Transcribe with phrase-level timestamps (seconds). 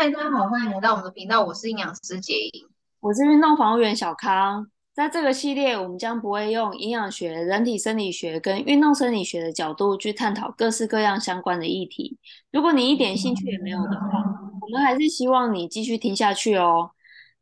[0.00, 2.68] 嗨，大家好，欢迎来到我们的频道，我是营养师杰莹，
[3.00, 4.64] 我是运动防护员小康。
[4.94, 12.16] 在这个系列，我们将不会用营养学、人体生理学跟运动生理学的角度去探讨各式各样相关的议题。
[12.52, 14.22] 如果你一点兴趣也没有的话，
[14.60, 16.92] 我们还是希望你继续听下去哦。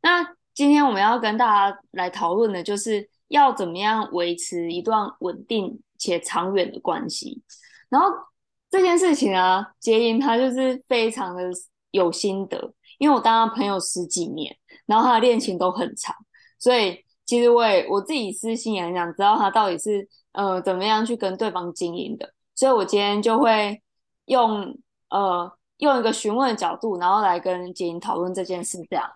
[0.01, 7.43] 那今天我们要跟大家来讨论的，就是要怎么样维持一段稳定且长远的关系。
[7.87, 8.07] 然后
[8.71, 11.51] 这件事情啊，杰莹他就是非常的。
[11.97, 14.55] 有心得，因为我当他朋友十几年，
[14.85, 16.15] 然后他的恋情都很长，
[16.59, 23.81] 所以其实我也我自己私心也很想知道他到底是呃怎么样去跟对方经营的，所以我今天就会
[24.25, 24.77] 用
[25.09, 29.11] 呃用一个询问的角度，然后来跟杰莹讨论这件事，这样。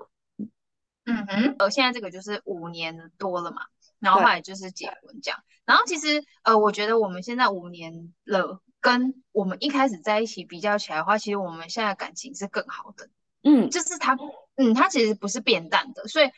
[1.05, 3.61] 嗯哼，呃，现在这个就是五年多了嘛，
[3.99, 8.59] 然后后来就是结婚这样，然后其实呃，我觉得我们现在五年了。
[8.81, 13.07] 跟我们一开始在一起比较起来的话，其实我们现在感情是更好的。
[13.43, 14.17] 嗯，就是他，
[14.57, 16.07] 嗯，他其实不是变淡的。
[16.07, 16.29] 所以，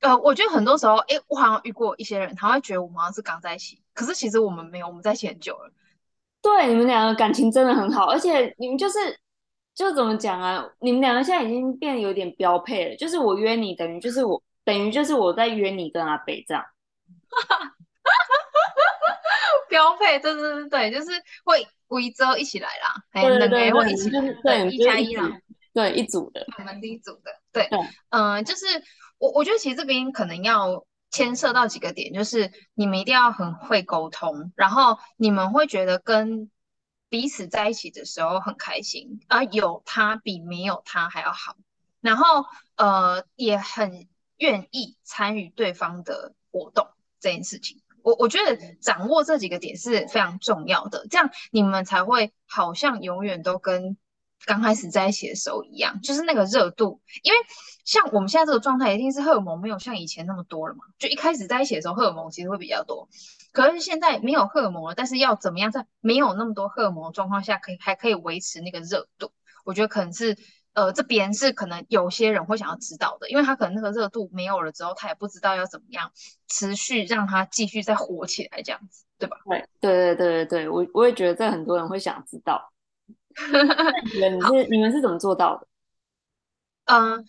[0.00, 5.72] 呃，我觉得很多时候，哎，我好像遇过一些人，他会觉得我们好像是刚在一起，可是其实我们没有，我们在一起很久了。
[6.42, 9.18] 对，你们两个感情真的很好，而且你们就是，
[9.74, 10.66] 就怎么讲啊？
[10.80, 16.64] 你们两个现在已经变得有点标配了，就是我约你，等于就是我，等于就是我在约你跟阿北这样。
[19.70, 21.10] 标配， 对对对对，就是
[21.44, 24.10] 会围着一起来啦，对对对，会一起，
[24.42, 25.40] 对一加一啦，
[25.72, 27.68] 对一组的，我们第一组的，对，
[28.10, 28.66] 嗯、呃，就是
[29.18, 36.50] 我我觉得其实这边可能要牵涉到几个点，就是你们一定要很会沟通，然后你们会觉得跟
[37.08, 41.56] 彼此在一起的时候很开心，而有他比没有他还要好，
[42.00, 42.44] 然后
[42.76, 46.86] 呃也很愿意参与对方的活动
[47.18, 47.82] 这件事情。
[48.02, 53.96] 我我觉得掌握这几个点是非常重要的，这样你们才会好像永远都跟
[54.46, 57.00] 刚开始在一起的时候一样，就是那个热度。
[57.22, 57.38] 因为
[57.84, 60.80] 像我们现在这个状态，一定是荷尔蒙没有像以前那么多了嘛。
[60.98, 63.08] 就一开始在一起的时候，荷尔蒙其实会比较多，
[63.52, 69.32] 可是现在没有荷尔蒙了，但是要怎么样在没有那么多荷尔蒙的状况下，可以还可以维持那个热度？
[69.64, 70.36] 我觉得可能是。
[70.72, 76.12] 呃，这边是可能有些人会想要知道的，因为他可能那个热度没有了之后，他也不知道要怎么样
[76.46, 79.36] 持续让他继续再火起来，这样子，对吧？
[79.46, 82.72] 对，对，对，对，对，对，我我也觉得这很多人会想知道。
[84.14, 85.66] 你们是你们是怎么做到的？
[86.84, 87.24] 嗯、呃，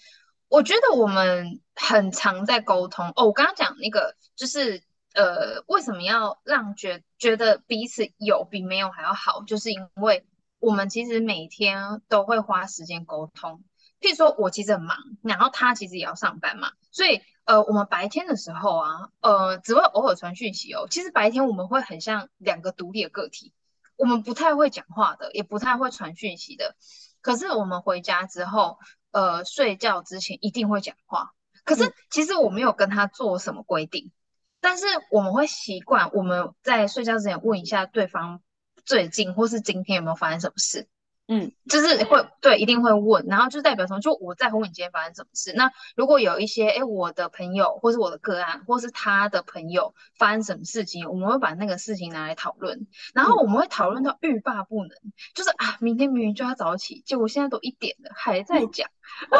[0.48, 3.26] 我觉得我们很常在沟通哦。
[3.26, 4.84] 我刚刚讲那个就是
[5.16, 10.24] 呃，为什么要让觉觉得彼此有比没有还要好，就是因为。
[10.62, 13.64] 我们其实每天都会花时间沟通，
[14.00, 20.88] 譬如说我其实很忙，然后他其实也要上班嘛，所以呃，我们白天的时候啊，呃，只会偶尔传讯息哦。
[20.88, 23.54] 其实白天我们会很像两个独立的个体，
[23.98, 26.76] 我们不太会讲话的，也不太会传讯息的。
[27.22, 28.78] 可是我们回家之后，
[29.10, 31.32] 呃，睡觉之前一定会讲话。
[31.66, 34.12] 可是其实我没有跟他做什么规定，
[34.60, 38.42] 但是我们会习惯我们在睡觉之前问一下对方。
[38.86, 40.88] 最近或是今天有没有发生什么事？
[41.28, 44.02] 嗯，就是会对，一定会问，然后就代表什么？
[44.02, 45.54] 就我在乎你今天发生什么事。
[45.54, 58.90] 那如果有一些哎，我的朋友或是我的个案，或是他的朋友发生什么事情，我们会把那个事情拿来讨论，然后我们会讨论到欲罢不能，嗯、就是啊，明天明明就要早起，结果现在都一点了还在讲。
[59.30, 59.40] 嗯、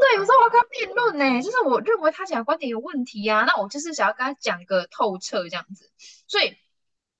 [0.00, 5.90] 对，有时候我要跟他辩论呢，就是我认为他讲的观点有问题呀、啊，那我就是想要跟他讲个透彻这样子，
[6.26, 6.58] 所以。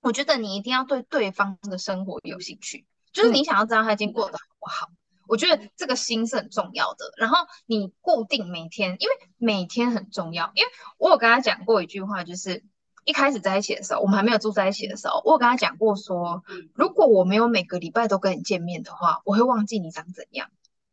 [0.01, 4.87] 我觉得你一定要对对方的生活有兴趣，就是你想要知道他今天过得好不好。
[4.91, 7.13] 嗯、我觉得这个心是很重要的。
[7.17, 7.37] 然后
[7.67, 10.53] 你固定每天，因为每天很重要。
[10.55, 12.65] 因为我有跟他讲过一句话，就是
[13.05, 16.45] 一开始在一起的时候，我们还没有住在一起的时候，我有跟他讲过说，
[16.75, 20.49] 如果我没有每个礼拜都跟你见面的话，我会忘记你长怎样。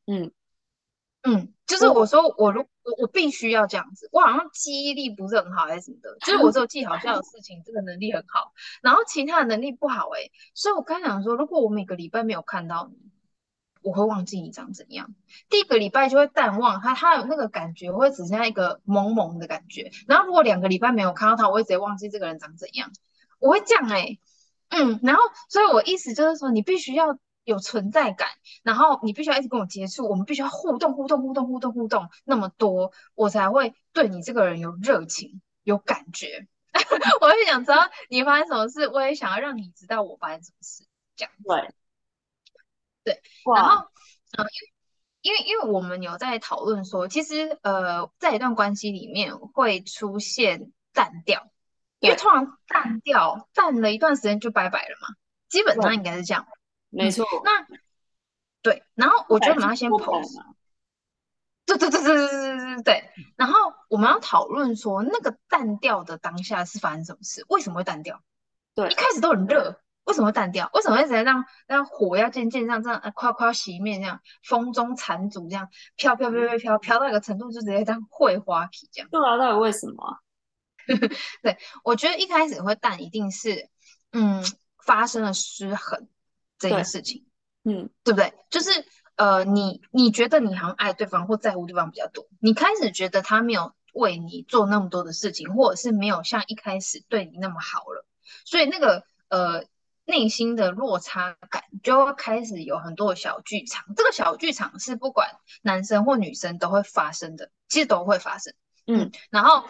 [0.08, 0.32] 嗯。
[1.26, 8.54] 嗯，就是我说我如我我必须要这样子，我好像记忆力不是很好还是什么的，就是我只有记好笑的事情，这个能力很好，
[8.84, 12.98] 然后其他的能力不好哎、欸，所以我刚想说，如果我每个礼拜没有看到你，
[13.82, 15.16] 我会忘记你长怎样，
[15.50, 22.92] 第一个礼拜就会淡忘他，他有那个感觉，我会只剩下一个萌萌的感觉，然后如果两个礼拜没有看到他，我会直接忘记这个人长怎样，
[23.40, 24.20] 我会这样哎、欸，
[24.70, 27.18] 嗯，然后所以我意思就是说，你必须要。
[27.46, 28.28] 有存在感，
[28.64, 36.48] 然后你必须要一直跟我接触，我们必须要互动、互动、互动、互动、互动那么多，我才会对你这个人有热情、有感觉。
[37.22, 41.32] 我也想知道你发生什么事，我也想要让你知道我发生什么事，这样。
[41.46, 41.74] 对，
[43.06, 43.22] 对。
[43.56, 43.88] 然后，
[44.38, 44.46] 嗯，
[45.22, 51.50] 因为因为因为我们有在讨论说，其实呃，在一段关系里面会出现淡掉，
[52.00, 55.16] 因为通常淡掉淡了一段时间就拜拜了嘛，
[55.48, 56.46] 基本上应该是这样。
[56.96, 57.66] 没错，那
[58.62, 60.42] 对，然后我觉得我们要先 pose。
[61.66, 63.10] 对对对对对对对对。
[63.36, 67.44] 然后我们要讨论说，那个淡掉的当下是发生什么事？
[67.50, 68.22] 为什么会淡掉？
[68.76, 70.70] 对，一开始都很热，为什么会淡掉？
[70.74, 74.22] 为什么会直接让让火要渐渐这样这样快快要熄灭这样？
[74.44, 79.10] 风中残烛这样飘飘飘飘飘飘到一个程度，就直接这样会花皮这样。
[79.10, 80.20] 对啊，到底为什么？
[81.42, 83.70] 对，我觉得一开始会淡，一定是
[84.12, 84.44] 嗯
[84.86, 86.08] 发生了失衡
[86.70, 87.26] 这件事情，
[87.64, 88.34] 嗯，对不对？
[88.50, 88.70] 就是
[89.16, 98.06] 呃，你你觉得你好像爱对方或在乎对方比较多，你开始觉得他没有为你做那么多的事情，或者是没有像一开始对你那么好了，
[98.46, 99.66] 所以那个呃
[100.06, 103.86] 内心的落差感就会开始有很多的小剧场。
[103.96, 105.30] 这个小剧场是不管
[105.62, 108.54] 男生或女生都会发生的，其实都会发生，
[108.88, 109.64] 嗯，然后。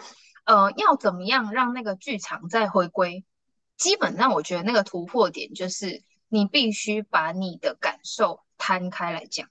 [0.48, 3.24] 呃，要怎么样让那个剧场再回归？
[3.76, 9.48] 基本上，我觉得那个突破点就是你必须把你的感受摊开来讲。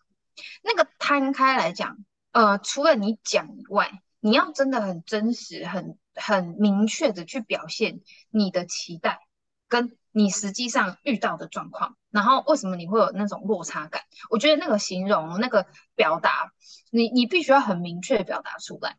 [0.63, 1.97] 那个摊开来讲，
[2.31, 9.19] 呃，除了你讲以外，你要真的很真实、很很明确的去表现你的期待，
[9.67, 11.95] 跟你实际上遇到的状况。
[12.11, 14.01] 然后，为什么你会有那种落差感？
[14.29, 16.51] 我觉得那个形容、那个表达，
[16.91, 18.97] 你你必须要很明确表达出来，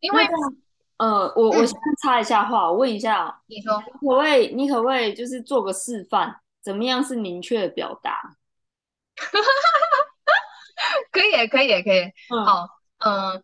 [0.00, 0.26] 因为。
[0.96, 8.36] 呃，我我先插一下话，嗯、我问一下，你说，可不可以，你可不可以就是做个示范，怎么样是明确的表达？
[11.12, 12.00] 可以，可以，可以。
[12.30, 12.68] 嗯、好，
[12.98, 13.42] 嗯、呃，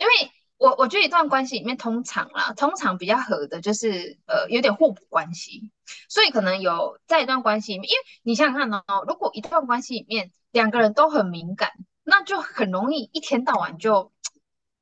[0.00, 0.12] 因为
[0.56, 5.70] 我我觉得一段关系里面，通常啦，通常比较合的就是呃有点互补关系，
[6.08, 11.72] 所以可能有在一段关系里面，因为你想想看哦，如果一段关系里面两个人都很敏感，
[12.02, 14.10] 那就很容易一天到晚就。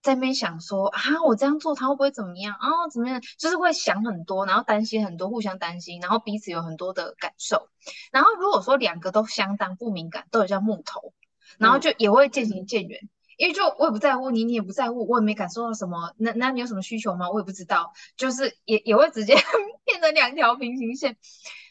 [0.07, 2.87] 在那边想说啊，我这样做他会不会怎么样啊？
[2.93, 3.21] 怎么样？
[3.37, 7.69] 就是会想很多，然后担心很多，互相担心，然后彼此有很多的感受。
[8.13, 11.13] 然后如果说两个都相当不敏感，都有像木头，
[11.59, 16.15] 然后就也会渐行渐远，嗯、因为就我也不在乎你，你也不在乎，我也没感受到什么。
[16.19, 17.29] 那那你有什么需求吗？
[17.29, 19.35] 我也不知道，就是也也会直接
[19.85, 21.17] 变成两条平行线。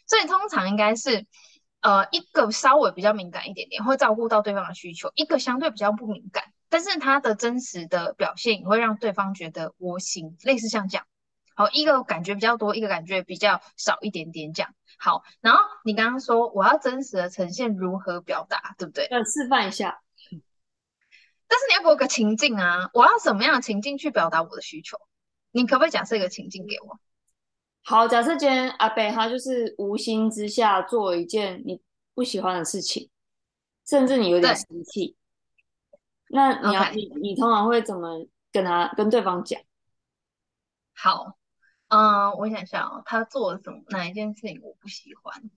[0.08, 1.26] 所以通常应该是
[1.80, 6.44] 呃一个稍微比较敏感一点点，会照顾到对方的需求；一个相对比较不敏感。
[6.76, 11.08] 但是他的真实的表现也会让对方觉得我行，类似像这样。
[11.56, 14.76] 好，一个感觉比较多，一个感觉比较少一点点这样。
[15.00, 19.08] 好，然后你刚刚说我要真实的呈现如何表达，对不对？
[19.10, 20.02] 要，示范一下。
[21.48, 24.98] 但是你要给我个情境啊，我要什么样的情境去表达我的需求？
[25.52, 27.00] 你可不可以假设一个情境给我？
[27.84, 31.82] 好，假设今天阿北他就是无心之下做一件你
[32.14, 33.10] 不喜欢的事情，
[33.88, 35.16] 甚至你有点生气。
[36.36, 36.92] 那你要 Okay.
[36.92, 39.62] 你你通常会怎么跟他跟对方讲？
[40.94, 41.38] 好，
[41.88, 45.50] 嗯、呃，我想想哦，他做了什么哪一件事情我不喜欢？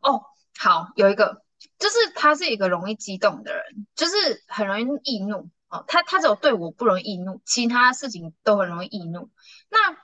[0.00, 0.22] 哦，
[0.56, 1.42] 好，有一个
[1.80, 5.84] 就是他是一个容易激动的人，就是很容易易怒哦。
[5.88, 9.30] 他他只有对我不容易易怒，其他事情都很容易易怒。
[9.68, 9.96] 那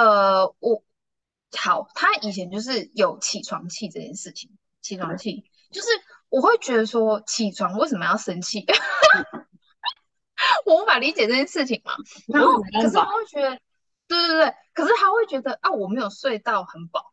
[0.00, 0.84] 呃，我
[1.58, 5.88] 好，他以前就是有起床气这件事情，起床气、嗯、就是。
[6.30, 8.64] 我会觉得说，起床为什么要生气？
[10.64, 11.92] 我无法理解这件事情嘛。
[12.28, 13.58] 然后，可是他会觉得，
[14.08, 17.12] 对对对，可是他会觉得啊，我没有睡到很饱。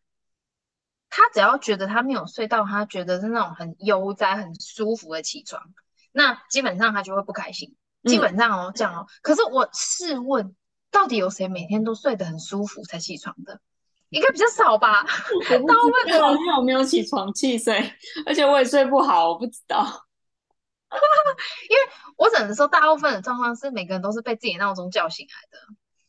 [1.10, 5.62] 他只要觉得他没有睡到，他觉得是那种很悠哉、很舒服的起床，
[6.12, 7.76] 那基本上他就会不开心。
[8.04, 9.08] 基本上哦，这样哦。
[9.22, 10.56] 可是我试问，
[10.92, 13.60] 到底有谁每天都睡得很舒服才起床的？
[14.10, 17.78] 应该比较少吧， 大部分的因为我没有起床气睡，
[18.26, 19.86] 而且我也睡不好，我不知道。
[21.70, 21.82] 因为
[22.16, 25.60] 我只能说，大部分的状况是每个人都是被自己的闹钟叫醒来的，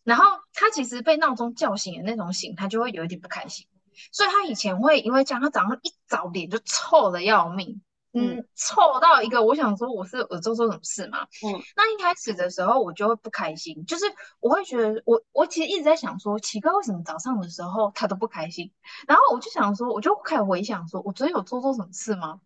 [0.05, 0.25] 然后
[0.55, 3.67] 他其实被闹钟叫醒的那种醒，他就会有一点不开心，
[4.13, 7.83] 所以他以前会因为这样，他早上一早脸就臭的要命。
[8.21, 11.27] 嗯，凑到一个，我想说我是我做错什么事吗？
[11.45, 14.05] 嗯，那一开始的时候我就会不开心，就是
[14.41, 18.73] 我会觉得我我其实一直在想说，奇怪为什么早上的时候他都不开心？
[19.07, 22.41] 然后我就想说，我就开始回想说，我昨天有做错什么事吗？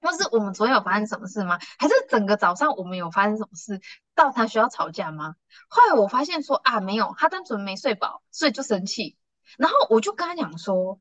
[0.00, 1.58] 或是我们昨天有发生什么事吗？
[1.78, 3.80] 还是整个早上我们有发生什么事
[4.16, 5.36] 到他需要吵架吗？
[5.68, 9.16] 后来我发现说啊，没有，他单纯没睡饱，所以就生气。
[9.58, 10.98] 然后我就跟他讲说，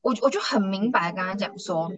[0.00, 1.92] 我我就很明白跟他讲说。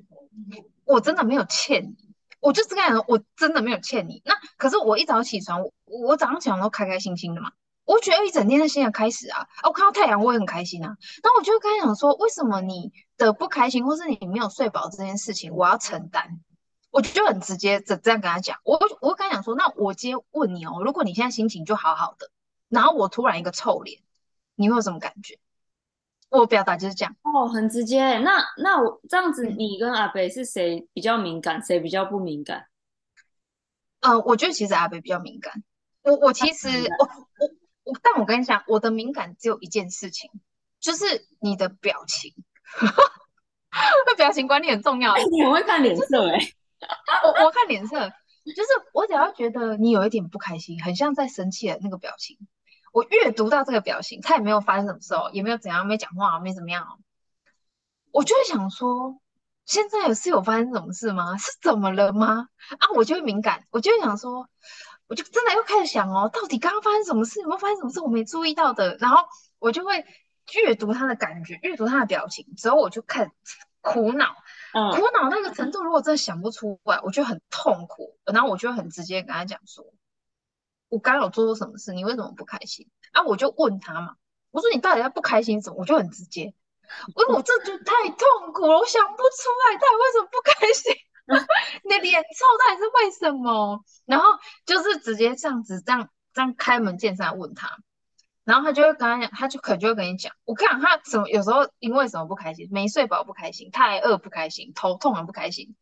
[0.85, 1.97] 我真的没有欠你，
[2.41, 4.23] 我就是跟你说，我真的没有欠你。
[4.25, 7.53] 那可是我一早起床，我我早上起床都开开心心的嘛，
[7.85, 10.97] 我觉得一整天的新的开始啊，啊，我看到太阳我也很开心啊。
[11.23, 16.41] 那我就跟他讲说，为什么你的不开心或是你没有睡饱这件事情，我要承担？
[16.91, 22.31] 我就很直接这这样跟他讲，我我会跟他讲说，那我直接问你哦，如果你现在心情就好好的，
[22.69, 24.01] 然后我突然一个臭脸，
[24.55, 25.39] 你会有什么感觉？
[26.31, 28.19] 我表达就是这样哦，很直接。
[28.19, 32.67] 那那我这样子，你跟阿北是谁比较敏感，谁比较不敏感？
[34.01, 35.63] 呃，我觉得其实阿北比较敏感。
[36.03, 40.31] 我我其实我我我，但我跟你讲，我的敏感只有一件事情，
[40.81, 42.35] 就是你的表情。
[44.07, 45.17] 那 表情管理很重要。
[45.17, 46.55] 你很会看脸色哎、欸。
[47.23, 47.99] 我我看脸色，
[48.45, 52.37] 就是我只要觉得你有一点不开心，很像在生气的那个表情，
[52.95, 57.03] 我阅读到这个表情，他也没有发生什么事哦，也没有怎样，没讲话，没怎么样哦，
[58.13, 59.21] 我就会想说，
[59.67, 61.37] 现在有是有发生什么事吗？
[61.37, 62.47] 是怎么了吗？
[62.79, 64.49] 啊，我就会敏感，我就会想说，
[65.09, 67.41] 我就真的又开始想哦，到底刚刚发生什么事？
[67.41, 68.97] 有没有发生什么事我没注意到的？
[69.01, 69.25] 然后
[69.59, 70.07] 我就会
[70.53, 73.31] 阅读他的感觉，阅读他的表情，之后我就开始
[73.81, 74.37] 苦恼。
[74.73, 78.17] 嗯、苦恼那个程度，如果真的想不出来，我就很痛苦。
[78.25, 79.85] 然后我就很直接跟他讲说
[80.95, 81.93] ：“我刚有做错什么事？
[81.93, 84.15] 你为什么不开心？”啊，我就问他嘛，
[84.51, 86.55] 我说：“你到底在不开心什么？”我就很直接，因
[87.17, 90.95] 为我这就太痛苦了，我想不出来他为什么不开心。
[91.85, 93.83] 你的脸臭到底是为什么？
[94.05, 94.27] 然后
[94.67, 97.71] 就是直接这样子，这样这样开门见山问他。
[98.45, 105.75] 然后他就会跟他讲，他就可能就会跟你讲，我看他什么有时候因为什么不开心，没睡饱不开心，太饿不开心，头痛很不开心，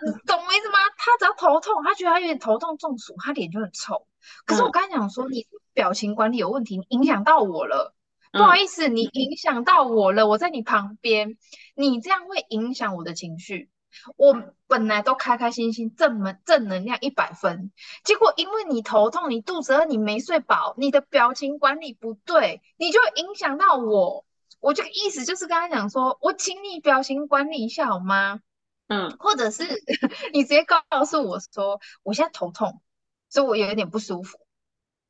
[0.26, 0.78] 懂我意思吗？
[0.96, 4.06] 他只要头痛，他觉得他有点头痛中暑，他脸就很臭。
[4.44, 7.94] 可是我刚才讲说，你表情管理有问题，你影响到我了，
[8.32, 11.36] 不好意思，你影响到我了，我在你旁边，
[11.74, 13.70] 你这样会影响我的情绪。
[14.16, 17.72] 我本来都开开心心，正能正能量一百分，
[18.04, 24.24] 结果因为你头痛，你肚子饿，你没睡饱，你的表情管理不对，你就影响到我。
[24.60, 28.40] 我这个意思就是跟他讲说，我请你表情管理一下好吗？
[28.88, 29.64] 嗯，或者是
[30.32, 32.82] 你直接告诉我说，我现在头痛，
[33.28, 34.38] 所以我有一点不舒服，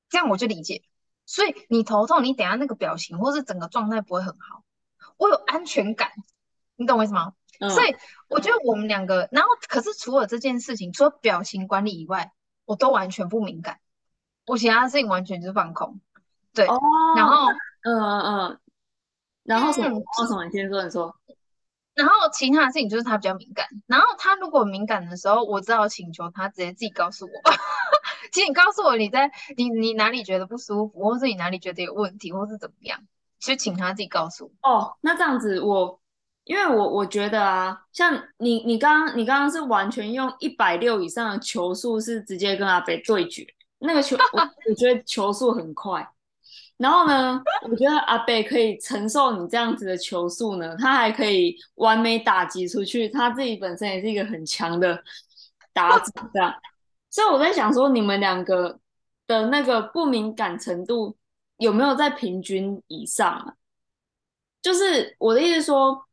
[0.08, 0.82] 这样我就理解。
[1.24, 4.64] 所以你头痛，你等下那个表情或是整个状态不会很好，
[5.16, 6.10] 我有安全感，
[6.76, 7.34] 你懂我意思吗？
[7.60, 7.96] 嗯、所以
[8.28, 12.32] 我觉得我们两个，然后可是除了这件事情，除了表情管理以外，
[12.64, 13.80] 我都完全不敏感。
[14.46, 16.00] 我其他的事情完全就是放空。
[16.54, 16.80] 对，哦、
[17.16, 17.48] 然后
[17.82, 18.60] 嗯嗯嗯，
[19.42, 19.88] 然后什么？
[19.88, 20.44] 嗯、然后什么？
[20.44, 21.16] 你先说，你说。
[21.98, 23.66] 然后其他的事情就是他比较敏感。
[23.86, 27.32] 然后他如果敏感的时候，我只好请求他直接自己告诉我。
[28.32, 33.00] 请你告诉我你在你你哪里觉得不舒服，或是你哪里觉得有问题，或是怎么样，
[33.40, 34.70] 就请他自己告诉我。
[34.70, 36.00] 哦，那这样子我。
[36.44, 43.46] 因为我我觉得啊，像你你刚刚你刚刚是完全用一百六以上的球速是直接跟阿北对决，
[43.80, 46.08] 那个球我我觉得球速很快，
[46.78, 55.02] 然后呢，我觉得阿北可以承受你这样子的球速呢，他还可以完美打击出去，他自己本身也是一个很强的
[55.72, 56.54] 打者，这样，
[57.10, 58.78] 所以我在想说，你们两个
[59.26, 61.16] 的那个不敏感程度
[61.58, 63.54] 有没有在平均以上啊？
[64.62, 66.04] 就是我的意思说。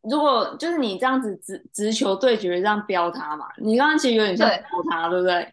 [0.00, 4.58] 如果就是你这样子直直球对决这样飙他嘛，你刚刚其实有点像飙
[4.90, 5.52] 他，对，对不对？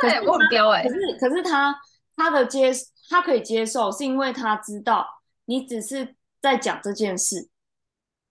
[0.00, 0.82] 对，我很飙哎。
[0.82, 1.76] 可是可是他
[2.16, 2.72] 他的接
[3.08, 7.48] 他可以接受，是因为他知道你只是在讲这件事，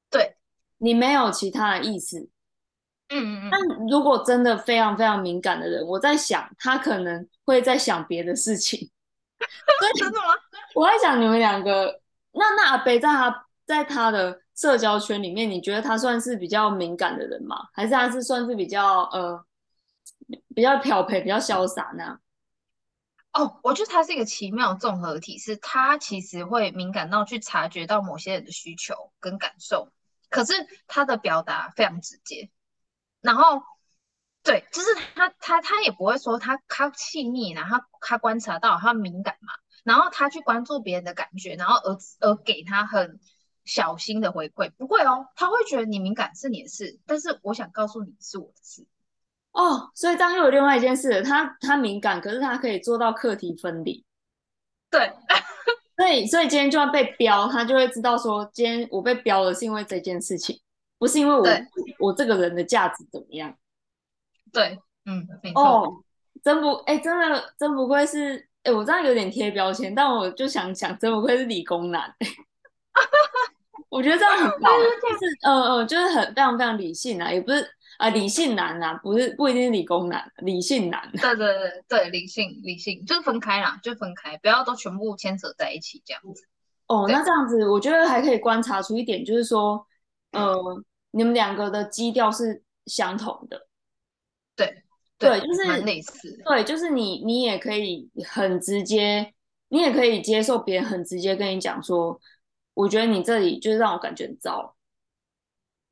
[0.10, 0.36] 对，
[0.78, 2.30] 你没有其他的意思。
[3.10, 3.50] 嗯嗯嗯。
[3.52, 8.90] 但如果真的非常非常敏感的人，我在想他可能会在想别的事情。
[9.98, 10.34] 真的吗？
[10.74, 12.02] 我在想你们两个，
[12.32, 14.42] 那那阿北在他在他的。
[14.56, 17.68] 社交圈里面，你觉得他算是比较敏感的人吗？
[17.74, 19.46] 还是他是算是比较呃
[20.56, 22.18] 比较漂泊、比较潇洒呢？
[23.36, 29.92] 哦，我觉得他是一个奇妙综合体，是他其实会敏感到去察觉到某些人的需求跟感受，
[30.30, 30.54] 可是
[30.88, 32.50] 他的表达非常直接。
[33.22, 33.62] 然后，
[34.42, 43.20] 对，就是他他他也不会说他他细腻，然后他他观察到他敏感嘛，然后他去关注别人的感觉，然后而而给他很。
[43.68, 48.86] 小心的回馈不会哦，他会觉得你敏感是你的事，但是我想告诉你是我的事
[49.56, 49.90] 哦。
[49.96, 54.06] 所以这样又有另外一件事，他他敏感，可是他可以做到课题分离。
[54.92, 55.12] 对，
[55.98, 60.62] 所以所以今天就算被标，他就会知道说，今天我被标了是因为这件事情，
[60.98, 61.46] 不是因为我
[62.00, 63.54] 我这个人的价值怎么样。
[64.54, 65.62] 对，嗯，没错。
[65.62, 66.04] 哦，
[66.44, 72.14] 真不哎，真的真不愧是哎，我这样有点贴标签，但我就想想，真不愧是理工男。
[73.90, 74.72] 我觉得这样很 棒，
[75.02, 81.12] 就是嗯嗯，就是很非常非常理性啊，也不是啊、呃、理性男啊，不是不一定是理工男，理性男。
[81.14, 86.48] 对对对对，理性理性就是分开啦，就分开，不要都全部牵扯在一起这样子。
[86.88, 89.86] 哦，那这样子，我觉得还可以观察出一点，就是说，
[90.32, 90.56] 呃，
[91.12, 93.68] 你们两个的基调是相同的。
[94.56, 94.84] 对
[95.18, 96.42] 对，对，就是类似。
[96.46, 99.34] 对，就是你你也可以很直接，
[99.70, 102.20] 你也可以接受别人很直接跟你讲说。
[102.76, 104.76] 我觉得你这里就是让我感觉很糟，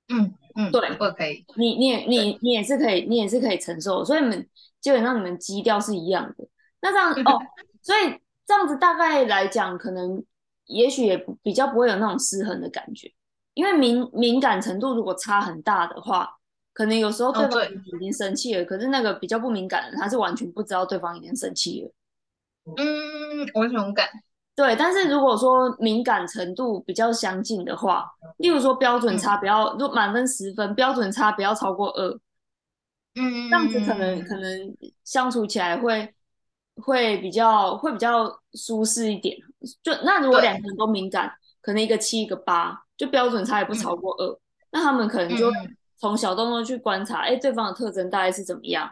[0.09, 1.45] 嗯，嗯，对，我可以。
[1.55, 4.47] 你你也你你也是可以，你也是可以承受，所以你们
[4.81, 6.47] 基本上你们基调是一样的。
[6.81, 7.39] 那这样哦，
[7.81, 10.23] 所以这样子大概来讲，可能
[10.65, 13.11] 也许也比较不会有那种失衡的感觉，
[13.53, 16.29] 因为敏敏感程度如果差很大的话，
[16.73, 21.91] 可能有时候对方已经生气了，哦，可是那个比较不敏感的，他是完全不知道对方已经生气了。
[22.77, 24.07] 嗯，我很勇敢。
[24.55, 28.05] 对，但是如果说敏感程度比较相近的话，
[28.37, 32.19] 例如说标准差不要，如果满分十分，标准差不要超过二，
[33.15, 36.13] 嗯，这样子可能可能相处起来会
[36.75, 39.35] 会比较会比较舒适一点。
[39.81, 44.39] 就那如果两个人都敏感，可能一个七一个八，就标准差也不超过二，嗯，
[44.73, 45.51] 那他们可能就
[45.97, 48.87] 从小动作去观察，哎，对方的特征大概是怎么样？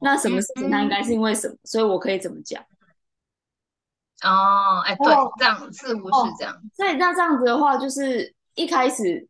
[0.00, 1.54] 那什么事情他应该是因为什么？
[1.62, 2.60] 所以我可以怎么讲？
[4.22, 6.62] 哦，哎，对，哦、这样似乎是这样。
[6.74, 9.28] 所以那这样子的话，就是一开始，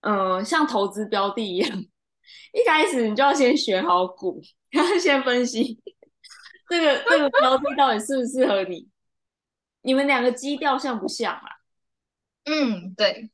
[0.00, 5.80] 嗯、呃，像投资标的一样，一开始你就要先选好股，然后先分析
[6.68, 8.88] 这个这个标的到底适不适合你，
[9.82, 11.46] 你们两个基调像不像啊？
[12.44, 13.30] 嗯，对，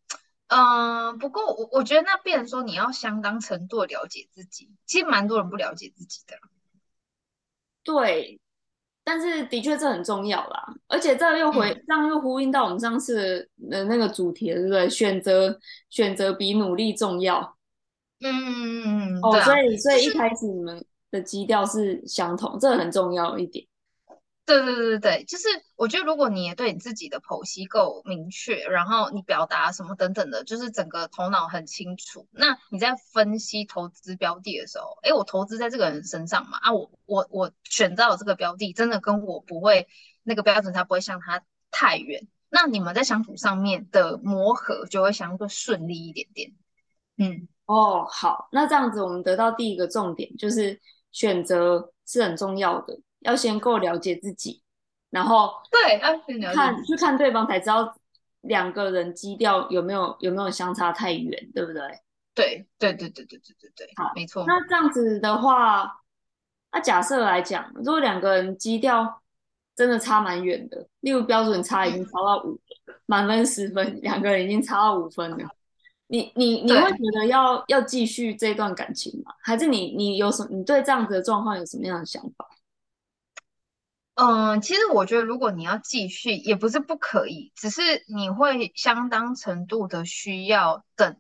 [0.48, 6.36] 嗯、呃，不过我我觉得那变成说你要相当程度的了解自己，其实蛮多人不了解自己的。
[7.82, 8.40] 对。
[9.04, 14.88] 但是的确这很重要啦，而且这又回、嗯、这样又呼应到我们上次的那个主题，对不对？
[14.88, 15.58] 选择
[15.90, 17.56] 选择比努力重要。
[18.20, 23.66] 嗯哦，所以所以一开始你们的基调是相同，这很重要一点。
[24.46, 39.88] 对对对对对，就是我觉得如果你也对你自己的剖析够明确，然后你表达什么等等的，就是整个头脑很清楚，那你在分析投资标的的时候，诶，我投资在这个人身上嘛，啊，我我我选到这个标的，真的跟我不会
[40.22, 46.52] 那个标准差不会相差太远，那你们在相处上面的磨合就会相对顺利一点点。
[47.16, 50.78] 嗯，哦，好，那这样子我们得到第一个重点就是
[51.12, 53.00] 选择是很重要的。
[53.25, 54.62] 要先够了解自己，
[55.10, 57.95] 然后对，要先了解看去看对方才知道
[58.43, 61.82] 两个人基调有没有有没有相差太远，对不对？
[62.34, 64.45] 对对对对对对对对，好，没错。
[64.47, 66.00] 那这样子的话，
[66.73, 69.23] 那假设来讲，如果两个人基调
[69.76, 72.58] 真的差蛮远的，例如标准差已经超到五，
[73.06, 75.49] 满分十分，两个人已经差到五分了，
[76.08, 79.32] 你你你会觉得要要继续这段感情吗？
[79.41, 80.49] 还是你你有什么？
[80.50, 82.47] 你对这样子的状况有什么样的想法？
[84.14, 91.16] 嗯，其实我觉得，如果你要继续，也不是不可以，只是你会相当程度的需要等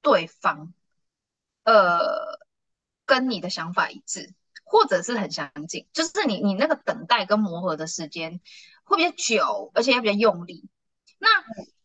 [0.00, 0.72] 对方，
[1.64, 2.38] 呃，
[3.04, 8.40] 跟你的想法一致，或者是很相近，就是你你那个等待跟磨合的时间
[8.84, 10.68] 会比较久，而且也比较用力。
[11.18, 11.28] 那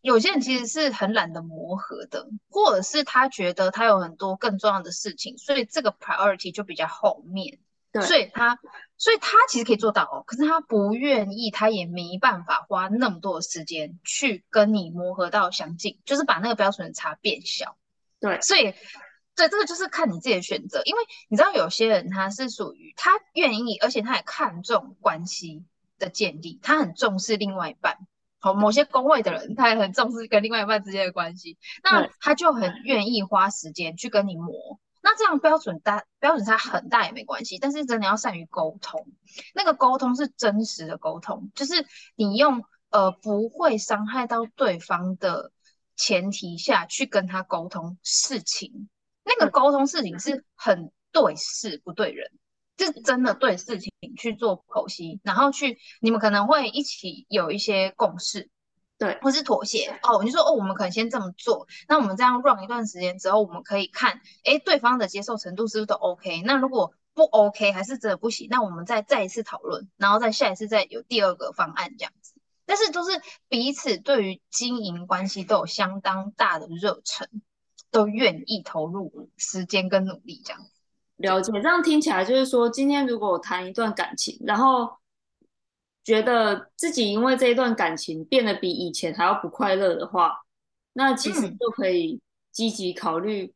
[0.01, 7.59] 有些人其实是很懒得磨合的，或者是他觉得他有很多更重要的事情，所以这个 priority 就比较后面。
[8.05, 8.59] 所以他，
[8.97, 17.77] 所以他其实可以做到哦，可是他不愿意，他也没办法花那么多的时间去跟你磨合到相近，就是把那个标准差变小。
[18.19, 18.73] 对，所以，
[19.35, 25.65] 对，这个就是看你自己的选择，因为你知道有些人他是属于他愿意，而且他也看重关系
[25.99, 27.97] 的建立，他很重视另外一半。
[28.39, 34.79] 好，某些工位的人，他也很重视跟另外一半之间的关系，那他就很愿意花时间去跟你磨。
[35.07, 39.07] 那这样标准大标准差很大也没关系，但是真的要善于沟通。
[39.53, 45.51] 那个沟通是真实的沟通，就是你用呃不会伤害到对方的
[45.95, 48.89] 前提下去跟他沟通事情。
[49.23, 52.31] 那个沟通事情是很对事不对人，
[52.75, 58.49] 就是真的对事情去做剖析，然后去你们可能会一起有一些共识。
[59.05, 66.41] 对，或是妥协哦，你说哦，我们可能先这么做，那我们这样 run 一段时间之后，我们可以看，哎，对方的接受程度是不是都 OK？
[66.43, 72.33] 那如果不 OK，还是真的不行，那我们再再一次讨论，然后再下一次再有第二个方案这样子。
[72.65, 77.29] 但是都是彼此对于经营关系都有相当大的热忱，
[77.91, 80.69] 都愿意投入时间跟努力这样子。
[81.17, 84.97] 了解，这样听起来就是说，今天如果我谈一段感情，然后。
[86.05, 90.45] 觉得自己因为这一段感情变得比以前还要不快乐的话，
[90.93, 93.51] 那其实就可以积极考虑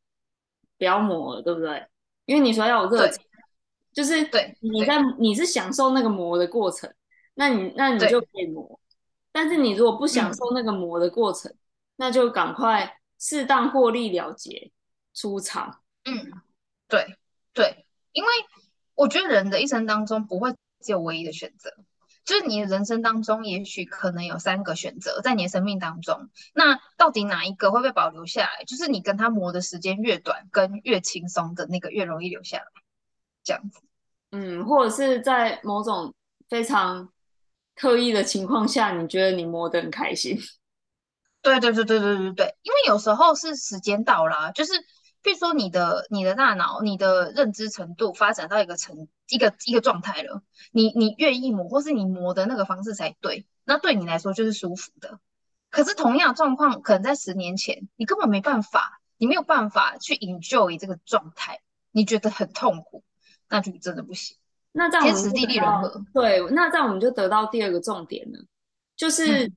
[0.80, 1.88] 不要磨了，对不对？
[2.26, 3.24] 因为你说要有热情，
[3.94, 6.92] 就是对你在你是享受那个磨的过程，
[7.36, 8.80] 那你那你就可以磨。
[9.32, 11.58] 但是你如果不享受那个磨的过程，嗯、
[11.98, 14.72] 那就赶快适当获利了结
[15.14, 15.82] 出场。
[16.06, 16.32] 嗯，
[16.88, 17.16] 对
[17.54, 18.30] 对，因为
[18.96, 21.72] 我觉得人的一生当中不会只有唯一的选择。
[22.30, 28.63] 就是你的人生当中，也许可能有三个选择，在你的生命当中，那到底哪一个会被保留下来？
[28.65, 32.65] 就是你跟他磨的时间越短，跟越轻松的那个越容易留下来，
[33.44, 33.80] 这样子。
[34.30, 36.13] 嗯，或者是在某种
[36.48, 37.10] 非常
[37.74, 40.38] 刻意的情况下，你觉得你磨得很开心？
[41.42, 44.74] 对对对对对对对，因为有时候是时间到了，就是。
[45.22, 55.20] 比如说，你的你的大脑、你的认知程度发展到一个程一个一个状态了，你你愿意磨，或是你磨的那个方式才对，那对你来说就是舒服的。
[55.70, 63.04] 可是同样的状况，可能在十年前，你根本没办法，你没有办法去 enjoy 这个状态，你觉得很痛苦，
[63.50, 64.38] 那就真的不行。
[64.72, 68.40] 那这样天时地利人和，对，那这样我们就得到第二个重点了，
[68.96, 69.52] 就是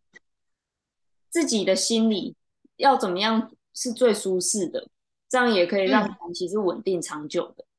[1.30, 2.34] 自己的心理
[2.76, 4.88] 要怎么样是最舒适的。
[5.32, 7.72] 这样也可以让关系是稳定长久的，嗯、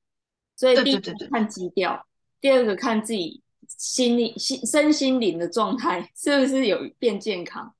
[0.55, 2.07] 所以第一个看基调，
[2.41, 7.75] 第二个看自己心理、心身心灵的状态是不是有变健康。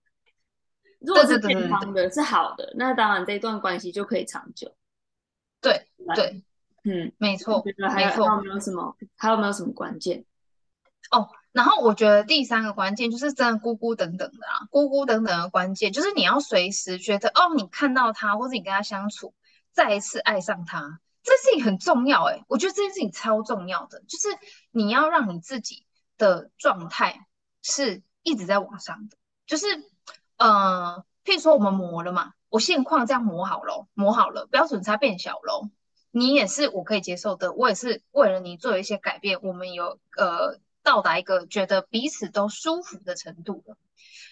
[1.00, 4.76] 如果是健康的，是好的，那当然这段关系就可以长久。
[5.60, 6.44] 对对，
[6.84, 7.74] 嗯，没错，没
[8.12, 8.28] 错。
[8.28, 8.96] 还有没有什么？
[9.16, 10.24] 还有没有什么关键？
[11.10, 19.34] 哦，然后我觉得第三个关键就是真的孤孤等等的啊，孤孤等等的关键就是你要随时觉得哦，你看到他，或者你跟他相处。
[19.74, 24.28] 再一次爱上他，这事情很重要哎，我觉得这件事情超重要的，就是
[24.72, 25.86] 你要让你自己
[26.18, 27.28] 的状态
[27.62, 29.66] 是一直在往上的，就是
[30.38, 35.70] 呃，譬如说我们磨了嘛，我现况这样磨好了，磨好了，标准差变小了，
[36.12, 43.76] 你也是我可以接受的，我也是为了你做一些改变，我们有呃到达一个觉得彼此都舒服的程度了。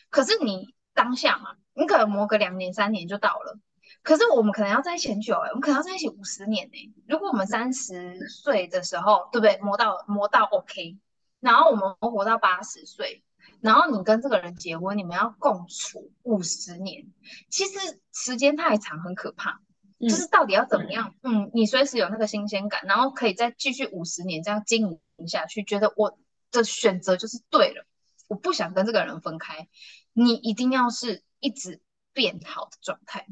[0.09, 3.57] 可是你当下嘛，你可能磨个两年三年就到了。
[4.03, 6.91] 可是我们可能要在一起很久哎，我们可能要在一起五十年哎。
[7.07, 9.57] 如果我们三十岁的时候，对不对？
[9.59, 10.97] 磨到磨到 OK，
[11.39, 13.23] 然后我们活到八十岁，
[13.61, 17.05] 然后你跟这个人结婚，你们要共处五十年，
[17.49, 19.61] 其实时间太长，很可怕。
[19.99, 21.13] 就是到底要怎么样？
[21.21, 26.17] 嗯，嗯，你随时有那个新鲜感，然后可以再继续五十年这样经营下去，觉得我
[26.49, 27.85] 的选择就是对了，
[28.27, 29.67] 我不想跟这个人分开。
[30.13, 31.81] 你一定要是一直
[32.13, 33.27] 变好的状态。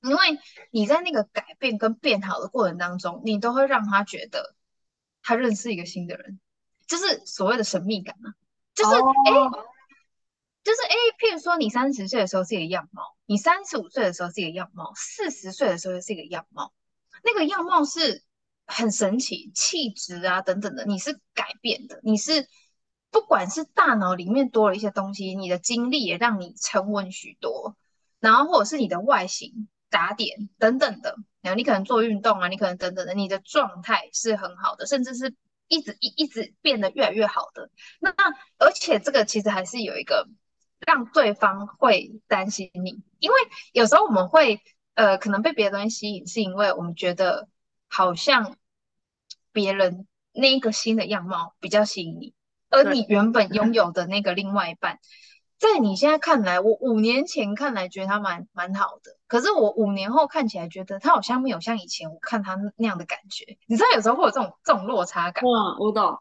[0.00, 0.38] 因为
[0.70, 4.54] 你在那个改变跟变好的过程当中，你都会让他觉得
[5.22, 6.38] 他认识一个新的人，
[6.86, 8.32] 就是所谓的神秘感嘛。
[8.74, 9.52] 就是哎、oh.
[9.52, 9.60] 欸，
[10.62, 16.72] 就是哎、欸，譬如说你三十岁的时候是一个样貌，你三十五岁的时候是一个样貌，四十岁的时候是一个样貌，
[17.24, 18.22] 那个样貌是
[18.66, 22.46] 很神奇，气质啊等等的，你是改变的，你是
[23.10, 27.76] 不管是大脑里面多了一些东西，你的经历也让你沉稳许多，
[28.20, 29.68] 然后或者是你的外形。
[29.90, 35.34] 打点等等的，然后你可能做运动啊，你可能等等的，你的状态是很好的，甚至是
[35.68, 37.70] 一直一一直变得越来越好的。
[38.00, 38.24] 那那
[38.58, 40.28] 而且这个其实还是有一个
[40.86, 43.36] 让对方会担心你，因为
[43.72, 44.60] 有时候我们会
[44.94, 47.48] 呃可能被别的东西吸引，是因为我们觉得
[47.88, 48.56] 好像
[49.52, 52.34] 别人那一个新的样貌比较吸引你，
[52.68, 54.98] 而你原本拥有的那个另外一半。
[55.58, 63.58] 在你现在看来，我五年前看来觉得他蛮蛮好的，可是我五年后看起来觉得他好像没有像以前我看他那样的感觉。
[63.66, 65.44] 你知道有时候会有这种这种落差感。
[65.44, 66.20] 嗯，我懂。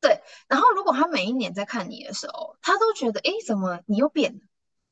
[0.00, 4.40] 对，然后如果他每一年在看你的时候，他都觉得，哎，怎么你又变了？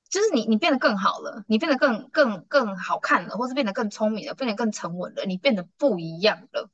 [0.09, 6.71] 就是你你变得更好了，你变得更更更好看了，或是变得更聪明了，变得更沉稳了，你变得不一样了，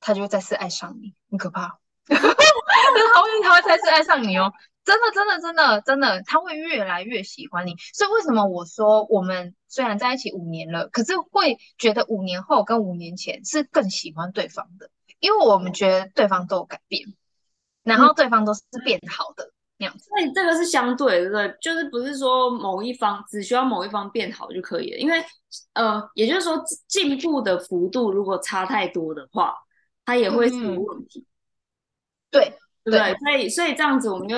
[0.00, 1.78] 他就会再次爱上你，很可怕。
[2.06, 4.52] 他会他会再次爱上你哦。
[4.82, 7.76] 真的，真的，真的，真的，他会越来越喜欢你。
[7.94, 14.90] 所以为什么我说我们虽然在一起五年了，可是会觉得五年后跟五年前是更喜欢对方的，
[15.20, 17.04] 因为我们觉得对方都有改变，
[17.84, 20.08] 然后对方都是变好的那样子。
[20.16, 21.56] 那你这个是相对的，对？
[21.60, 24.98] 就是不是说某一方只需要某一方变好就可以了？
[24.98, 25.22] 因为
[25.74, 29.54] 呃，也就是说进步的幅度如果差太多的话，
[30.04, 31.20] 他也会出问题。
[31.20, 31.30] 嗯、
[32.30, 33.14] 对对？
[33.18, 34.36] 所以所以这样子我们就。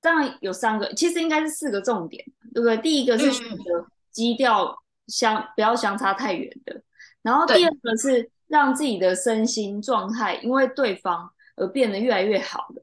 [0.00, 2.76] 这样有三个，其实应该是四个重点，对不对？
[2.76, 4.76] 第一个是选择基调
[5.08, 6.80] 相、嗯、不要相差太远的，
[7.22, 12.82] 然后第二个是让自己的身心状态因为对方而变得越来越好的，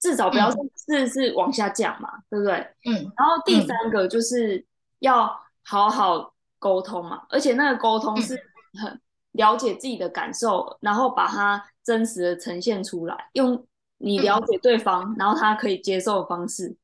[0.00, 0.56] 至少不要是、
[0.88, 2.54] 嗯、是往下降嘛，对不对？
[2.86, 2.94] 嗯。
[3.14, 4.64] 然后第三个就是
[5.00, 8.40] 要好好沟通嘛，而且那个沟通是
[8.80, 8.98] 很
[9.32, 13.66] 了解自己的感受，嗯、然后把它真实的呈现出来，用。
[14.04, 16.76] 你了解对方，嗯、然后他可以接受的方式，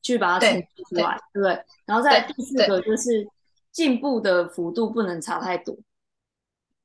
[0.00, 1.64] 去把它呈现出来，对，对不对？
[1.84, 3.26] 然后再第四个就是
[3.72, 5.76] 进步的幅度不能差太多，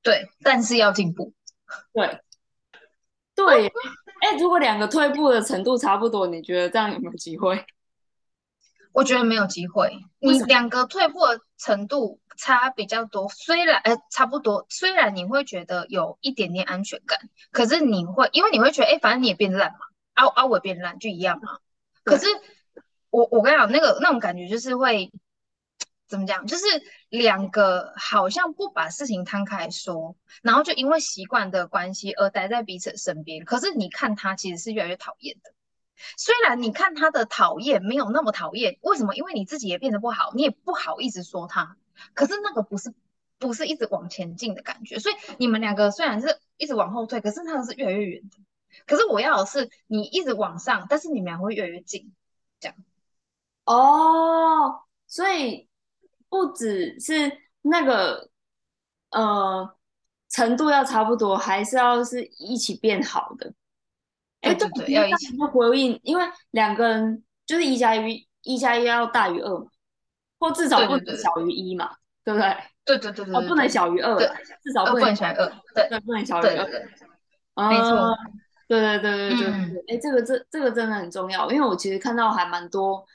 [0.01, 1.34] 对，但是要进步，
[1.93, 2.19] 对，
[3.36, 3.71] 对， 哎、
[4.21, 7.65] 那如果两个退步的程度差不多，你觉得这样有没有机会？
[8.93, 9.91] 我觉得没有机会。
[10.19, 17.19] 你两个退步的程度差比较多，虽然呃差不多，虽然你会觉得有一点点安全感，
[17.52, 19.80] 可是你会因为你会觉得，哎，反正你也变烂嘛，
[20.13, 21.60] 啊啊我也变烂就一样嘛。
[22.04, 22.28] 可是
[23.10, 25.12] 我我跟你讲，那个那种感觉就是会
[26.08, 26.46] 怎么讲？
[26.46, 26.65] 就是
[27.10, 33.46] 两个好像不把事情摊开来说，然后就因为习惯的关系而待在彼此身边。
[33.46, 35.52] 可是你看他其实是越来越讨厌的。
[36.17, 39.15] 虽然你看他的讨厌没有那么讨厌，为什么？
[39.15, 41.78] 因为你自己也变得不好，你也不好意思说他。
[42.13, 42.93] 可是那个不是
[43.39, 48.38] 不是一直往前进的感觉，所以你们两个虽然是一直往后退，可是那个是越来越远的。
[48.86, 52.12] 可是我要的是你一直往上，但是你们俩会越来越近，
[52.60, 52.75] 这样。
[53.65, 55.69] 哦，所以
[56.27, 58.29] 不只是那个
[59.12, 59.75] 呃
[60.29, 63.53] 程度要差不多，还是要是一起变好的。
[64.41, 69.67] 哎，对对，要一起回应，因为两个人就是一加一，一加一要大于二嘛，
[70.43, 71.89] 或至少不能小于一嘛，
[72.23, 72.56] 对不对？
[72.86, 74.17] 对对对对，哦，不能小于二，
[74.62, 78.13] 至少不能小于二，对对，不能小于二，没错，
[78.67, 83.06] 对对对对对，哎，这个这这个真的很重要，因为我其实看到还蛮多，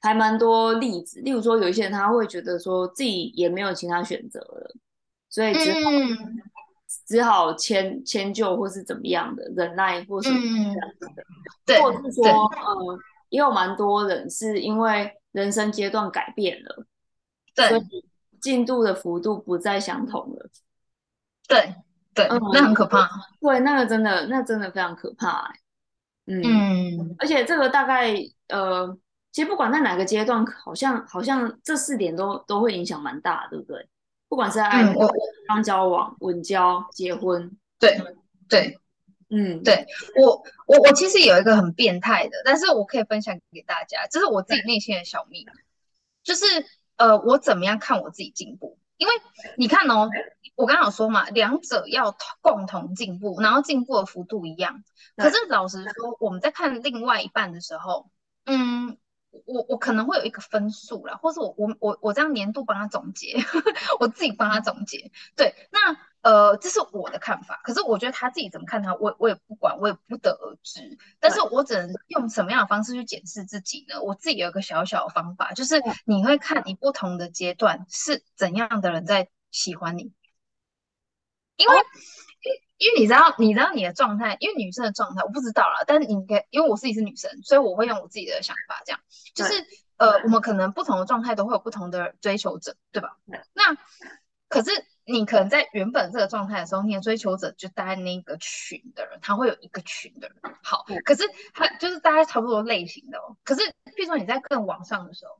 [0.00, 4.74] 还蛮多例子，例如说有一些人他会觉得说自己也没有其他选择了，
[5.30, 5.90] 所以只好。
[7.06, 11.24] 只好迁迁就，或是怎么样的忍耐，或是这样子的，
[11.64, 12.98] 对，或者是说，呃，
[13.32, 16.84] 也有蛮多人是因为人生阶段改变了，
[17.54, 18.04] 对，所以
[18.42, 20.50] 进度的幅度不再相同了，
[21.48, 21.74] 对
[22.12, 23.08] 对，那很可怕，
[23.40, 25.60] 对，那个真的，那真的非常可怕，欸，
[26.26, 28.14] 嗯，嗯，而且这个大概，
[28.48, 28.94] 呃，
[29.32, 33.88] 其实不管在哪个阶段，好像好像这四点都都会影响蛮大，对不对？
[34.28, 34.94] 不管是爱情、
[35.48, 37.98] 刚交往、稳交、结婚，对
[38.46, 38.78] 对，
[39.34, 45.52] 嗯，对我我我其实有一个很变态的，但是我可以分享给大家，这是我自己内心的小秘密，
[46.22, 46.44] 就是
[46.96, 48.78] 呃，我怎么样看我自己进步？
[48.98, 49.12] 因为
[49.56, 50.10] 你看哦，
[50.54, 54.84] 我刚刚有说嘛，两者要共同进步，然后进步的幅度一样。
[55.16, 58.10] 可是老实说，我们在看另外一半的时候，
[58.44, 58.98] 嗯。
[59.46, 63.34] 我我可能会有一个分数啦，或是我我我我这样年度帮他总结，
[63.98, 65.10] 我自己帮他总结。
[65.34, 67.60] 对，那呃，这是我的看法。
[67.62, 70.98] 可是我觉得他自己怎么看他，我我也不管，我也不得而知。
[71.20, 74.00] 但是我只能用什么样的方式去检视自己呢？
[74.02, 80.12] 我自己有一个小小的方法，就是你会看你不同的阶段是怎样的人在喜欢你，
[81.56, 81.76] 因为。
[81.76, 81.82] 哦
[82.78, 89.00] 因为你知道，你知道你的状态，因为女生的状态我不知道啦，但是你可以，因为我自己是女生，所以我会用我自己的想法，这样
[89.36, 89.64] 就是
[89.98, 93.16] 呃，我们可能不同的状态都会有不同的追求者，对吧？
[93.30, 93.40] 对。
[93.52, 93.76] 那
[94.48, 100.36] 可是你可能在原本这个状态的时候，你的追求者就待在那个群的人，他会有一个群的人。
[100.62, 103.36] 好，可是他就是大家差不多类型的哦。
[103.44, 103.62] 可是，
[103.96, 105.38] 譬如说你在更往上的时候，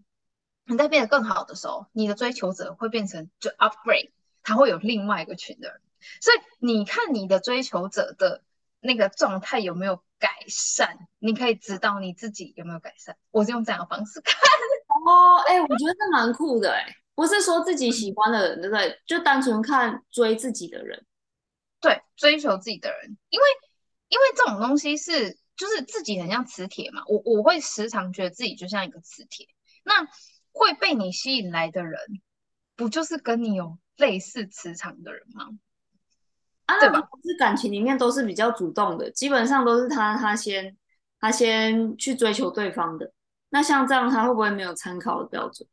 [0.66, 4.10] 你在变得更好的时候，你的追求者会变成就 upgrade，
[4.42, 5.80] 他会有另外一个群的人。
[6.20, 8.42] 所以你看你的追求者的
[8.80, 10.96] 那个状态有没有改善？
[11.20, 13.16] 你可以知道你自己有没有改善。
[13.30, 14.34] 我是用这样的方式看。
[15.06, 19.00] 哦，哎、欸，我觉得这蛮酷的，哎，不是说自己喜欢的人，对不对？
[19.06, 21.06] 就单纯看追自己的人，
[21.80, 23.44] 对，追求自己的人，因为
[24.08, 27.04] 因为这种东西是就是自己很像磁铁嘛。
[27.06, 29.46] 我我会时常觉得自己就像一个磁铁，
[29.84, 30.04] 那
[30.50, 32.00] 会被你吸引来的人，
[32.74, 35.46] 不就是跟你有类似磁场的人吗？
[36.64, 37.08] 啊，对吧？
[37.22, 40.76] 是感情里面都是比较主动的，基本上都是他他先
[41.20, 43.12] 他先去追求对方的。
[43.50, 45.68] 那像这样，他会不会没有参考的标准？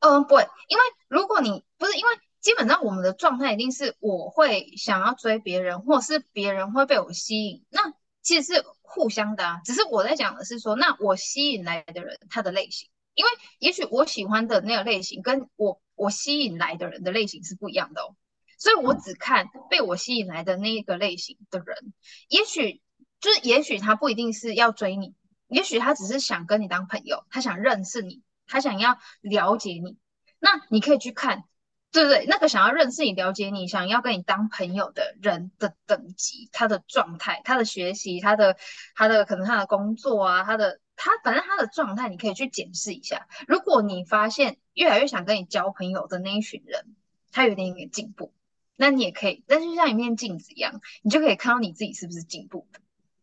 [0.00, 9.60] 嗯，不会，因为如果你不是因为基本上我们的状态一定是我会想要追别人，或是别人会被我吸引，那其实是互相的啊。
[9.64, 18.14] 只是我在讲的是说，那我吸引来的人他的类型，因为也许我喜欢的那个类型，跟我我吸引来的人的类型是不一样的哦。
[18.56, 21.92] 所以我只看被我吸引来的那一个类型的人，
[22.28, 22.82] 也许
[23.20, 25.14] 就是也许他不一定是要追你，
[25.48, 29.96] 也许他只是想跟你当朋友，他想认识你，他想要了解你。
[30.40, 31.44] 那你可以去看，
[31.92, 32.26] 对不对？
[32.26, 38.56] 那个想要认识你、了解你、想要跟你当朋友的人的等级、他的状态、他的学习、他的
[38.94, 43.26] 他的可能他的工作啊，他的他反正他的状态，你可以去检视一下。
[43.46, 46.96] 如果你发现越来越想跟你交朋友的那一群人，
[47.32, 48.32] 他有点点进步。
[48.80, 52.64] 那你也可以，但是就像一面镜子一样，你就可以看到你自己是不是进步。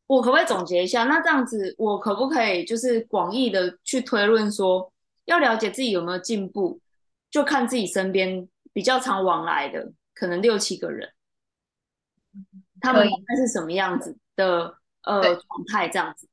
[0.05, 1.05] 我可不可以总结一下？
[1.05, 4.91] 那这样子，我可不可以就是广义的去推论说，
[5.25, 6.79] 要了解自己有没有进步，
[7.29, 11.11] 就看自己身边比较常往来的，可能六七个人，
[12.79, 16.27] 他们应该是什么样子的呃状态这样子。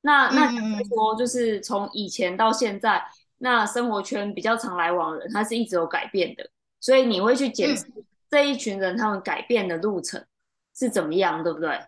[0.00, 0.50] 那那
[0.84, 3.04] 说就是从以前到现在，
[3.38, 6.50] 那生活圈比较常来往的人，他是一直有改变的，
[6.80, 7.86] 所以你会去检视
[8.28, 10.24] 这一群人他们改变的路程
[10.74, 11.80] 是怎么样，对不对？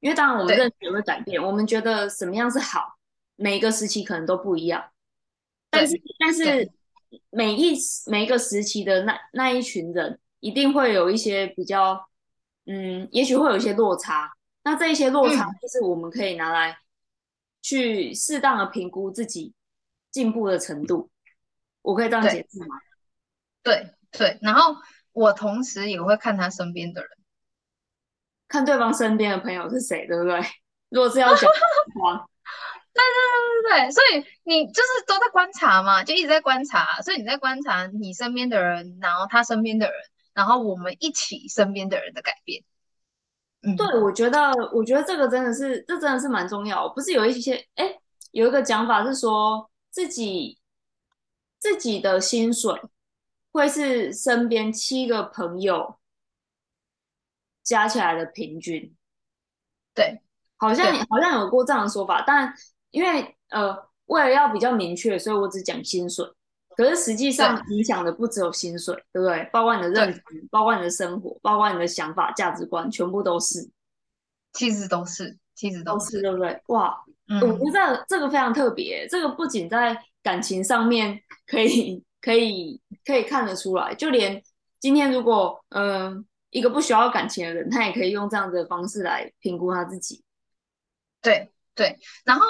[0.00, 2.96] 因为当然我们认识也会改变，我们觉得什么样是好，
[3.36, 4.82] 每一个时期可能都不一样，
[5.70, 6.70] 但是但是
[7.30, 7.76] 每一
[8.06, 12.08] 每一个时期的那那一群人一定会有一些比较，
[12.66, 14.32] 嗯，也许会有一些落差，
[14.64, 16.78] 那这一些落差就是我们可以拿来。
[17.60, 19.52] 去适当的评估自己
[20.12, 21.10] 进步的程度，
[21.82, 22.76] 我可以这样解释吗？
[23.64, 24.76] 对对，然后
[25.12, 27.10] 我同时也会看他身边的人，
[28.46, 30.40] 看对方身边的朋友是谁，对不对？
[30.88, 32.26] 如果是要讲的话，
[32.98, 33.18] 对对
[33.62, 39.94] 对对对，所以你就是都在观察嘛，就一直在观察，所以你在观察你身边的人，然后他身边的人，
[40.34, 42.64] 然后我们一起身边的人的改变。
[43.62, 46.88] 嗯，对，我觉得，我觉得这个真的是，这真的是蛮重要。
[46.88, 47.98] 不是有一些，哎，
[48.30, 50.58] 有一个讲法是说，自己
[51.58, 52.72] 自己的薪水
[53.50, 55.98] 会是身边七个朋友
[57.62, 58.94] 加起来的平均。
[59.92, 60.22] 对，
[60.56, 62.54] 好像好像有过这样的说法，但
[62.90, 66.24] 因为呃，为了要比较明确，所以我只讲薪水。
[66.76, 69.50] 可是实际上影响的不只有薪水，对，对不对？
[69.52, 73.68] 包括你的认知，包括你的生活，包括你的想法、价值观，全部都是。
[74.52, 76.62] 其实都是，其实都是，对不对？
[76.68, 76.96] 哇，
[77.28, 79.06] 嗯、我觉得这个、这个非常特别。
[79.08, 84.40] 这个不仅在感情上面可以、可以、可以看得出来，就连
[84.78, 90.22] 今天如果嗯、呃、一个不需要感情的人，他也可以用这样的方式来评估他自己。
[91.20, 92.44] 对对，然后。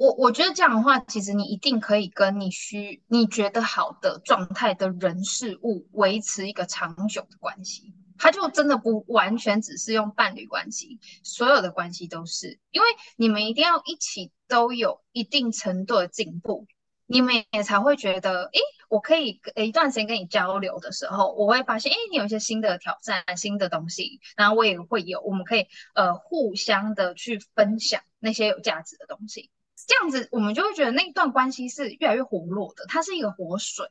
[0.00, 7.92] 我我觉得这样的话，其实你一定可以跟你需你觉得好的状态的人事物维持一个长久的关系。
[8.16, 16.66] 它就真的不完全只是用伴侣关系，所有的关系都是，因为你们一定要一起都有一定程度的进步，
[17.04, 18.58] 你们也才会觉得，诶，
[18.90, 29.48] 我可以一段时间跟你交流的时候，我会发现，哎，你有一些新的挑战、新的东西，然后我也会有，我们可以呃互相的去分享那些有价值的东西。
[29.86, 32.84] 这样子，我们就会觉得那一段关系是越来越活络的。
[32.88, 33.86] 它是一个活水，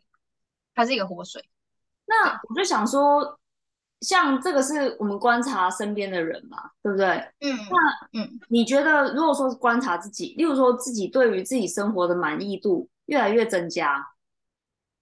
[0.76, 1.50] 它是一个活水。
[2.06, 3.40] 那我就想说，
[4.02, 7.08] 像这个是我们观察身边的人嘛，对不对？
[7.40, 7.58] 嗯。
[7.70, 14.06] 那嗯，你觉得如果说是观察自己，例如说自己对于自己生活的满意度越来越增加，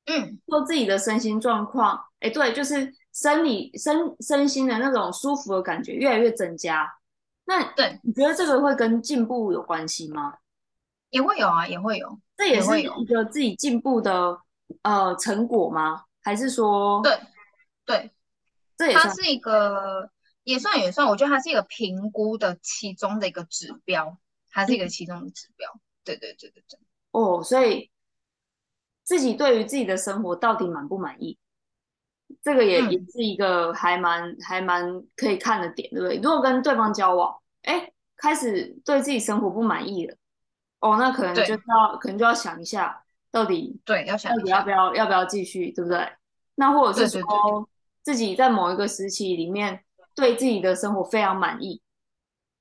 [0.08, 6.92] 嗯，说自己的身心状况，哎，对，就是生理身身心的那种舒服的感觉越来越增加。
[7.46, 10.34] 那对，你觉得这个会跟进步有关系吗？
[11.10, 14.38] 也会有啊，也会有，这也是一个自己进步的
[14.82, 16.04] 呃成果吗？
[16.22, 17.18] 还是说对
[17.86, 18.12] 对，
[18.78, 20.10] 这也它是一个
[20.44, 24.18] 也算也算，我觉得它是一个评估的其中的一个指标，
[24.52, 25.72] 它是一个其中的指标。
[25.74, 26.80] 嗯、对对对对对。
[27.12, 27.90] 哦，所以
[29.08, 31.38] 自己对于自己的生活到底满不满意？
[32.44, 36.18] 这个也、嗯、也是一个还蛮还蛮可以看的点，对不对？
[36.18, 40.18] 如果跟对方交往，哎，开始对自己生活不满意了。
[40.82, 46.06] 哦，那可能就要可能就要想一下，到底对要想到底要不要要不要继续，对不对？
[46.56, 47.70] 那或者是说
[48.04, 51.82] 自己在某一个时期里面对自己的生活非常满意，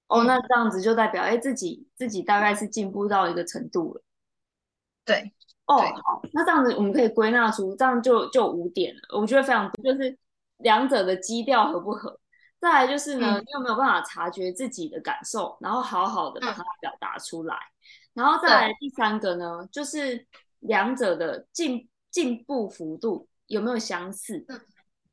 [0.06, 4.02] 哦，那这样子就代表哎自己自己大概是进步到一个程度了。
[5.04, 5.32] 对，
[5.66, 10.16] 哦好，那这样子我们可以归纳出这样就就五点了，我觉得非常多，就是
[10.59, 12.18] 两者的基调合不合。
[12.59, 17.55] 再来就是呢，嗯、你有没有办法察觉自己的感受，然后好好的把它表达出来。
[17.55, 17.72] 嗯
[18.16, 20.26] 然后再来第三个呢，就是
[20.61, 24.40] 两者的进进步幅度有没有相似？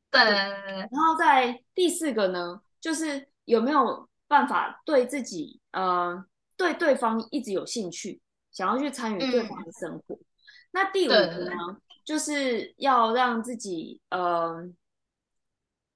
[0.09, 0.33] 对，对。
[0.33, 6.23] 然后在第四个呢，就是有没有办法对自己呃
[6.55, 8.21] 对对方一直有兴趣，
[8.53, 10.15] 想要去参与对方的生活。
[10.15, 10.25] 嗯、
[10.73, 11.55] 那第五个呢，
[12.03, 14.69] 就是要让自己呃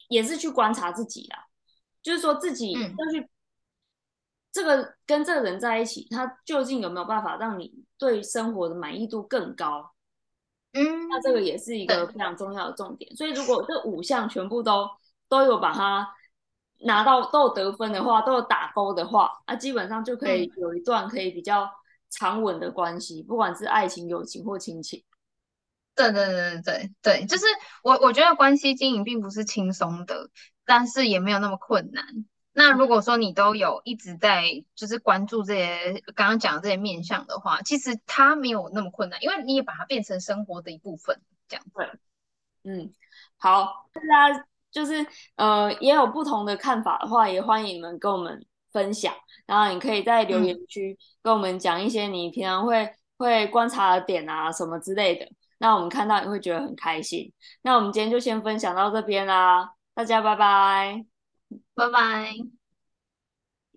[0.08, 1.46] 也是去观察自己啦，
[2.02, 2.80] 就是说自己要
[3.12, 3.20] 去。
[3.20, 3.30] 嗯
[4.50, 9.94] 这个跟这个人在一起，他究竟有没有办法让你对生活的满意度更高？
[10.74, 13.16] 嗯，那这个也是一个非常重要的重点。
[13.16, 14.90] 所以如果这五项全部都
[15.30, 16.12] 都有把它
[16.80, 21.70] 拿到都有得分的话，都有打勾的话，那基本上就可以有一段可以比较
[22.10, 25.04] 长稳的关系，嗯、不管是爱情、友情或亲情。
[25.96, 27.46] 对对对对对，就是
[27.84, 30.30] 我我觉得关系经营并不是轻松的，
[30.64, 32.06] 但是也没有那么困难。
[32.54, 34.44] 那如果说你都有一直在
[34.76, 41.90] 就是关注这些刚刚讲的这些面向的话，其实它没有那么困难，因为你也把它变成生活的一部分，这样对。
[42.64, 42.94] 嗯，
[43.38, 45.06] 好，大家就是
[45.36, 48.46] 呃也有不同的看法的话，也欢迎你们跟我们。
[48.78, 49.12] 分享，
[49.48, 57.34] 然后你可以在留言区跟我们讲一些你平常会会观察的点啊什么之类的，那我们看到也会觉得很开心。
[57.64, 61.04] 那我们今天就先分享到这边啦，大家拜拜，
[61.74, 62.57] 拜拜。